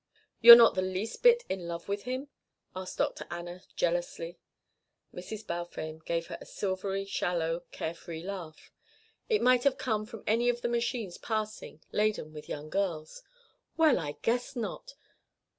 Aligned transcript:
"You're 0.39 0.55
not 0.55 0.73
the 0.73 0.81
least 0.81 1.21
bit 1.21 1.43
in 1.47 1.67
love 1.67 1.87
with 1.87 2.05
him?" 2.05 2.29
asked 2.75 2.97
Dr. 2.97 3.27
Anna 3.29 3.61
jealously. 3.75 4.39
Mrs. 5.13 5.45
Balfame 5.45 5.99
gave 6.05 6.25
her 6.25 6.39
silvery 6.43 7.05
shallow 7.05 7.59
care 7.71 7.93
free 7.93 8.23
laugh. 8.23 8.71
It 9.29 9.43
might 9.43 9.63
have 9.63 9.77
come 9.77 10.07
from 10.07 10.23
any 10.25 10.49
of 10.49 10.61
the 10.61 10.69
machines 10.69 11.19
passing, 11.19 11.83
laden 11.91 12.33
with 12.33 12.49
young 12.49 12.71
girls. 12.71 13.21
"Well, 13.77 13.99
I 13.99 14.15
guess 14.23 14.55
not! 14.55 14.95